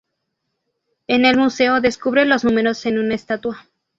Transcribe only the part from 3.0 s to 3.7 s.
estatua.